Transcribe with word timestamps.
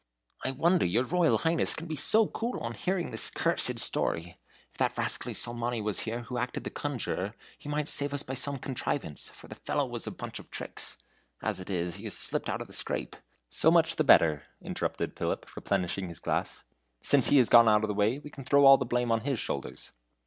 "I 0.43 0.49
wonder 0.49 0.83
your 0.83 1.03
Royal 1.03 1.37
Highness 1.37 1.75
can 1.75 1.85
be 1.85 1.95
so 1.95 2.25
cool 2.25 2.57
on 2.61 2.73
hearing 2.73 3.11
this 3.11 3.29
cursed 3.29 3.77
story. 3.77 4.35
If 4.71 4.77
that 4.79 4.97
rascally 4.97 5.35
Salmoni 5.35 5.79
was 5.79 5.99
here 5.99 6.21
who 6.21 6.39
acted 6.39 6.63
the 6.63 6.71
conjurer, 6.71 7.35
he 7.59 7.69
might 7.69 7.87
save 7.87 8.11
us 8.11 8.23
by 8.23 8.33
some 8.33 8.57
contrivance, 8.57 9.27
for 9.27 9.47
the 9.47 9.53
fellow 9.53 9.85
was 9.85 10.07
a 10.07 10.11
bunch 10.11 10.39
of 10.39 10.49
tricks. 10.49 10.97
As 11.43 11.59
it 11.59 11.69
is, 11.69 11.97
he 11.97 12.05
has 12.05 12.17
slipped 12.17 12.49
out 12.49 12.61
of 12.63 12.67
the 12.67 12.73
scrape." 12.73 13.15
"So 13.47 13.69
much 13.69 13.97
the 13.97 14.03
better," 14.03 14.41
interrupted 14.59 15.15
Philip, 15.15 15.45
replenishing 15.55 16.07
his 16.07 16.17
glass; 16.17 16.63
"since 16.99 17.27
he 17.29 17.37
has 17.37 17.49
got 17.49 17.67
out 17.67 17.83
of 17.83 17.87
the 17.87 17.93
way, 17.93 18.17
we 18.17 18.31
can 18.31 18.43
throw 18.43 18.65
all 18.65 18.79
the 18.79 18.85
blame 18.85 19.11
on 19.11 19.21
his 19.21 19.37
shoulders." 19.37 19.91